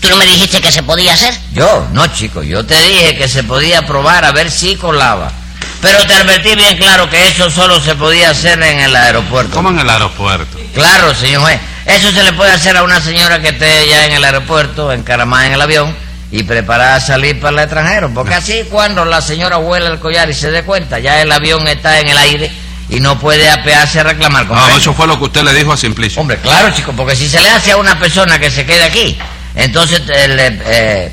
¿Tú 0.00 0.08
no 0.08 0.16
me 0.16 0.26
dijiste 0.26 0.60
que 0.60 0.70
se 0.70 0.84
podía 0.84 1.12
hacer? 1.14 1.36
Yo, 1.52 1.88
no, 1.92 2.06
chico, 2.08 2.42
yo 2.44 2.64
te 2.64 2.80
dije 2.80 3.16
que 3.16 3.26
se 3.28 3.42
podía 3.42 3.84
probar 3.84 4.24
a 4.24 4.30
ver 4.30 4.48
si 4.50 4.76
colaba. 4.76 5.32
Pero 5.80 6.06
te 6.06 6.14
advertí 6.14 6.54
bien 6.56 6.76
claro 6.76 7.08
que 7.08 7.28
eso 7.28 7.50
solo 7.50 7.80
se 7.80 7.94
podía 7.94 8.30
hacer 8.30 8.60
en 8.62 8.80
el 8.80 8.94
aeropuerto. 8.94 9.54
¿Cómo 9.54 9.70
en 9.70 9.78
el 9.78 9.88
aeropuerto? 9.88 10.58
Claro, 10.74 11.14
señor 11.14 11.42
juez. 11.42 11.60
Eso 11.86 12.10
se 12.12 12.22
le 12.22 12.32
puede 12.32 12.52
hacer 12.52 12.76
a 12.76 12.82
una 12.82 13.00
señora 13.00 13.40
que 13.40 13.48
esté 13.48 13.88
ya 13.88 14.06
en 14.06 14.12
el 14.12 14.24
aeropuerto, 14.24 14.92
encaramada 14.92 15.46
en 15.46 15.52
el 15.54 15.60
avión 15.60 15.96
y 16.30 16.42
preparada 16.42 16.96
a 16.96 17.00
salir 17.00 17.40
para 17.40 17.56
el 17.56 17.58
extranjero. 17.60 18.10
Porque 18.12 18.34
así 18.34 18.64
cuando 18.68 19.04
la 19.04 19.22
señora 19.22 19.58
huela 19.58 19.88
el 19.88 19.98
collar 19.98 20.28
y 20.28 20.34
se 20.34 20.50
dé 20.50 20.64
cuenta, 20.64 20.98
ya 20.98 21.22
el 21.22 21.32
avión 21.32 21.66
está 21.68 21.98
en 22.00 22.08
el 22.08 22.18
aire 22.18 22.50
y 22.90 23.00
no 23.00 23.18
puede 23.18 23.48
apearse 23.48 24.00
a 24.00 24.02
reclamar. 24.02 24.44
No, 24.44 24.48
¿comprende? 24.48 24.80
eso 24.80 24.92
fue 24.92 25.06
lo 25.06 25.18
que 25.18 25.24
usted 25.24 25.42
le 25.42 25.54
dijo 25.54 25.72
a 25.72 25.76
Simplicio. 25.76 26.20
Hombre, 26.20 26.38
claro, 26.38 26.74
chico, 26.74 26.92
porque 26.92 27.16
si 27.16 27.28
se 27.28 27.40
le 27.40 27.48
hace 27.50 27.72
a 27.72 27.76
una 27.76 27.98
persona 27.98 28.38
que 28.38 28.50
se 28.50 28.66
quede 28.66 28.82
aquí, 28.82 29.16
entonces 29.54 30.02
eh, 30.08 30.60
eh, 30.66 31.12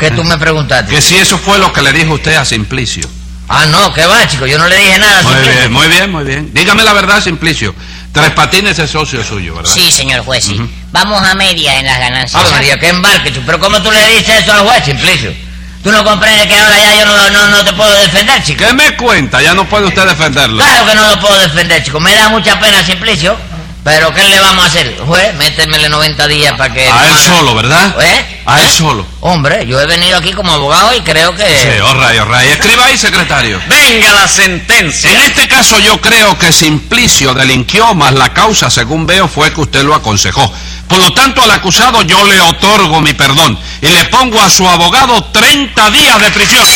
¿Qué 0.00 0.10
tú 0.10 0.24
me 0.24 0.38
preguntaste? 0.38 0.94
Que 0.94 1.00
si 1.02 1.16
eso 1.16 1.36
fue 1.36 1.58
lo 1.58 1.72
que 1.72 1.82
le 1.82 1.92
dijo 1.92 2.14
usted 2.14 2.34
a 2.34 2.44
Simplicio. 2.44 3.08
Ah, 3.52 3.66
no, 3.66 3.92
¿qué 3.92 4.06
va, 4.06 4.28
chico? 4.28 4.46
Yo 4.46 4.58
no 4.58 4.68
le 4.68 4.76
dije 4.76 4.96
nada. 5.00 5.22
Muy 5.22 5.32
Simplicio. 5.32 5.58
bien, 5.58 5.72
muy 5.72 5.88
bien, 5.88 6.12
muy 6.12 6.24
bien. 6.24 6.50
Dígame 6.54 6.84
la 6.84 6.92
verdad, 6.92 7.20
Simplicio. 7.20 7.74
Tres 8.12 8.30
Patines 8.30 8.78
es 8.78 8.90
socio 8.90 9.24
suyo, 9.24 9.56
¿verdad? 9.56 9.72
Sí, 9.72 9.90
señor 9.90 10.24
juez, 10.24 10.44
sí. 10.44 10.60
Vamos 10.92 11.20
a 11.22 11.34
media 11.34 11.78
en 11.80 11.86
las 11.86 11.98
ganancias. 11.98 12.42
Ah, 12.46 12.48
María, 12.52 12.78
qué 12.78 12.88
embarque. 12.88 13.32
Pero 13.44 13.58
¿cómo 13.58 13.82
tú 13.82 13.90
le 13.90 14.06
dices 14.06 14.42
eso 14.42 14.52
al 14.52 14.60
juez, 14.60 14.84
Simplicio? 14.84 15.34
¿Tú 15.82 15.90
no 15.90 16.04
comprendes 16.04 16.46
que 16.46 16.54
ahora 16.54 16.78
ya 16.78 16.94
yo 17.00 17.06
no, 17.06 17.30
no, 17.30 17.48
no 17.48 17.64
te 17.64 17.72
puedo 17.72 17.90
defender, 17.92 18.40
chico? 18.44 18.64
¿Qué 18.64 18.72
me 18.72 18.96
cuenta? 18.96 19.42
Ya 19.42 19.52
no 19.54 19.64
puede 19.68 19.86
usted 19.86 20.06
defenderlo. 20.06 20.62
Claro 20.62 20.86
que 20.86 20.94
no 20.94 21.08
lo 21.08 21.18
puedo 21.20 21.38
defender, 21.40 21.82
chico. 21.82 21.98
Me 21.98 22.14
da 22.14 22.28
mucha 22.28 22.60
pena, 22.60 22.84
Simplicio. 22.84 23.36
Pero 23.82 24.12
¿qué 24.12 24.24
le 24.28 24.38
vamos 24.40 24.64
a 24.64 24.68
hacer? 24.68 24.98
Juez, 25.06 25.34
métemele 25.36 25.88
90 25.88 26.26
días 26.28 26.54
para 26.56 26.72
que... 26.72 26.86
A 26.86 27.06
él 27.06 27.18
solo, 27.18 27.54
¿verdad? 27.54 27.96
¿Eh? 28.00 28.42
A 28.44 28.60
él 28.60 28.70
solo. 28.70 29.06
Hombre, 29.20 29.66
yo 29.66 29.80
he 29.80 29.86
venido 29.86 30.18
aquí 30.18 30.32
como 30.32 30.52
abogado 30.52 30.94
y 30.94 31.00
creo 31.00 31.34
que... 31.34 31.44
Sí, 31.44 31.68
all 31.82 31.96
right, 31.96 32.22
right. 32.24 32.52
Escriba 32.52 32.84
ahí, 32.84 32.98
secretario. 32.98 33.60
Venga 33.68 34.12
la 34.12 34.28
sentencia. 34.28 35.10
En 35.10 35.20
este 35.22 35.48
caso 35.48 35.78
yo 35.78 35.98
creo 36.00 36.38
que 36.38 36.52
Simplicio 36.52 37.32
delinquió, 37.32 37.94
más 37.94 38.12
la 38.12 38.34
causa, 38.34 38.68
según 38.68 39.06
veo, 39.06 39.28
fue 39.28 39.52
que 39.52 39.62
usted 39.62 39.82
lo 39.82 39.94
aconsejó. 39.94 40.52
Por 40.90 40.98
lo 40.98 41.12
tanto, 41.12 41.40
al 41.40 41.50
acusado 41.52 42.02
yo 42.02 42.26
le 42.26 42.40
otorgo 42.40 43.00
mi 43.00 43.14
perdón 43.14 43.56
y 43.80 43.88
le 43.88 44.04
pongo 44.06 44.42
a 44.42 44.50
su 44.50 44.68
abogado 44.68 45.22
30 45.32 45.90
días 45.92 46.20
de 46.20 46.30
prisión. 46.32 46.66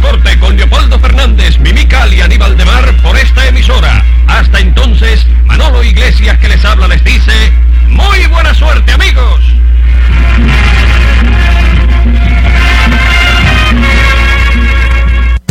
corte 0.00 0.38
con 0.38 0.56
Leopoldo 0.56 0.98
Fernández, 0.98 1.58
Mimical 1.58 2.12
y 2.12 2.20
Aníbal 2.20 2.56
de 2.56 2.64
Mar 2.64 2.94
por 3.02 3.16
esta 3.16 3.46
emisora. 3.46 4.04
Hasta 4.26 4.60
entonces, 4.60 5.26
Manolo 5.44 5.82
Iglesias 5.82 6.38
que 6.38 6.48
les 6.48 6.64
habla 6.64 6.88
les 6.88 7.02
dice, 7.04 7.52
muy 7.88 8.26
buena 8.26 8.54
suerte 8.54 8.92
amigos. 8.92 9.40